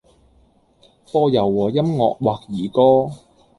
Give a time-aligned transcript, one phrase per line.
[1.05, 3.15] 播柔和音樂或兒歌